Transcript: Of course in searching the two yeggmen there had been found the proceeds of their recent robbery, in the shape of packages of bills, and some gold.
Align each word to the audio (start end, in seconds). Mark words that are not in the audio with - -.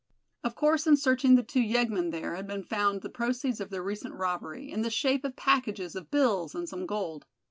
Of 0.43 0.55
course 0.55 0.87
in 0.87 0.97
searching 0.97 1.35
the 1.35 1.43
two 1.43 1.59
yeggmen 1.61 2.09
there 2.09 2.35
had 2.35 2.47
been 2.47 2.63
found 2.63 3.03
the 3.03 3.07
proceeds 3.09 3.59
of 3.61 3.69
their 3.69 3.83
recent 3.83 4.15
robbery, 4.15 4.71
in 4.71 4.81
the 4.81 4.89
shape 4.89 5.23
of 5.23 5.35
packages 5.35 5.95
of 5.95 6.09
bills, 6.09 6.55
and 6.55 6.67
some 6.67 6.87
gold. 6.87 7.27